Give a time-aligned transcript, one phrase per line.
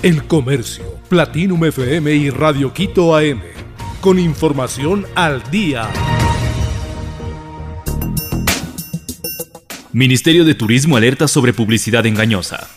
[0.00, 3.42] El Comercio, Platinum FM y Radio Quito AM.
[4.00, 5.90] Con información al día.
[9.92, 12.68] Ministerio de Turismo alerta sobre publicidad engañosa.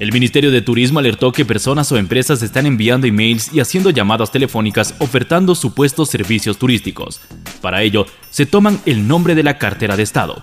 [0.00, 4.32] El Ministerio de Turismo alertó que personas o empresas están enviando emails y haciendo llamadas
[4.32, 7.20] telefónicas ofertando supuestos servicios turísticos.
[7.60, 10.42] Para ello, se toman el nombre de la cartera de Estado.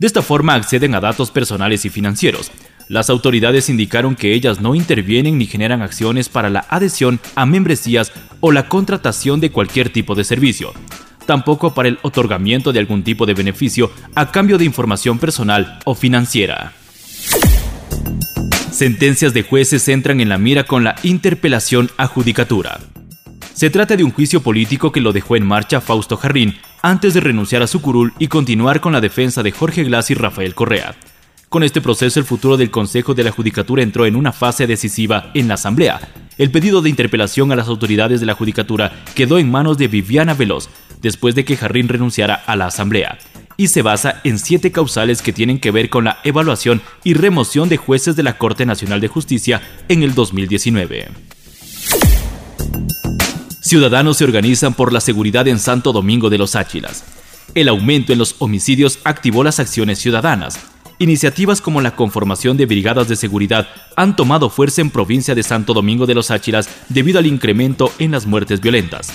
[0.00, 2.50] De esta forma acceden a datos personales y financieros,
[2.88, 8.12] las autoridades indicaron que ellas no intervienen ni generan acciones para la adhesión a membresías
[8.40, 10.72] o la contratación de cualquier tipo de servicio,
[11.26, 15.94] tampoco para el otorgamiento de algún tipo de beneficio a cambio de información personal o
[15.94, 16.72] financiera.
[18.70, 22.78] Sentencias de jueces entran en la mira con la interpelación a judicatura.
[23.52, 27.20] Se trata de un juicio político que lo dejó en marcha Fausto Jarrín antes de
[27.20, 30.94] renunciar a su curul y continuar con la defensa de Jorge Glass y Rafael Correa.
[31.48, 35.30] Con este proceso, el futuro del Consejo de la Judicatura entró en una fase decisiva
[35.32, 35.98] en la Asamblea.
[36.36, 40.34] El pedido de interpelación a las autoridades de la Judicatura quedó en manos de Viviana
[40.34, 40.68] Veloz,
[41.00, 43.16] después de que Jarrín renunciara a la Asamblea,
[43.56, 47.70] y se basa en siete causales que tienen que ver con la evaluación y remoción
[47.70, 51.08] de jueces de la Corte Nacional de Justicia en el 2019.
[53.62, 57.04] Ciudadanos se organizan por la seguridad en Santo Domingo de los Áchilas.
[57.54, 60.60] El aumento en los homicidios activó las acciones ciudadanas.
[61.00, 65.72] Iniciativas como la conformación de brigadas de seguridad han tomado fuerza en provincia de Santo
[65.72, 69.12] Domingo de los Áchilas debido al incremento en las muertes violentas.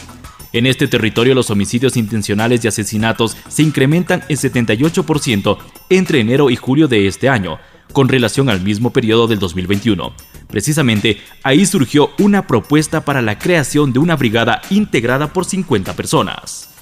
[0.53, 5.58] En este territorio los homicidios intencionales y asesinatos se incrementan en 78%
[5.90, 7.59] entre enero y julio de este año,
[7.92, 10.14] con relación al mismo periodo del 2021.
[10.47, 16.72] Precisamente ahí surgió una propuesta para la creación de una brigada integrada por 50 personas.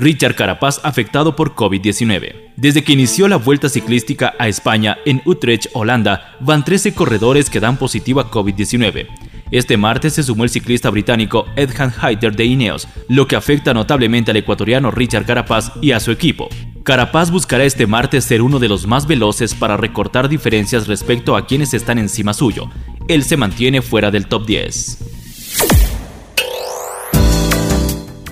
[0.00, 2.52] Richard Carapaz afectado por COVID-19.
[2.56, 7.60] Desde que inició la vuelta ciclística a España en Utrecht, Holanda, van 13 corredores que
[7.60, 9.08] dan positivo a COVID-19.
[9.50, 14.30] Este martes se sumó el ciclista británico Edhan Hayter de Ineos, lo que afecta notablemente
[14.30, 16.48] al ecuatoriano Richard Carapaz y a su equipo.
[16.82, 21.46] Carapaz buscará este martes ser uno de los más veloces para recortar diferencias respecto a
[21.46, 22.70] quienes están encima suyo.
[23.06, 25.19] Él se mantiene fuera del top 10.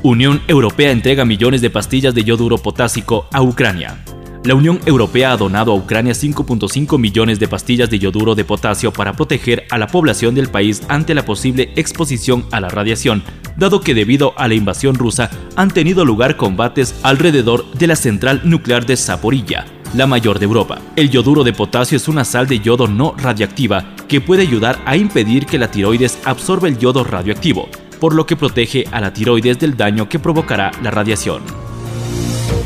[0.08, 4.02] Unión Europea entrega millones de pastillas de yoduro potásico a Ucrania.
[4.42, 8.90] La Unión Europea ha donado a Ucrania 5.5 millones de pastillas de yoduro de potasio
[8.90, 13.22] para proteger a la población del país ante la posible exposición a la radiación,
[13.58, 18.40] dado que debido a la invasión rusa han tenido lugar combates alrededor de la central
[18.44, 20.80] nuclear de Zaporilla, la mayor de Europa.
[20.96, 24.96] El yoduro de potasio es una sal de yodo no radiactiva que puede ayudar a
[24.96, 27.68] impedir que la tiroides absorba el yodo radioactivo
[28.00, 31.42] por lo que protege a la tiroides del daño que provocará la radiación.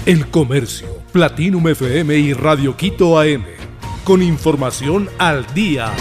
[0.06, 3.44] El Comercio, Platinum FM y Radio Quito AM,
[4.04, 5.92] con información al día.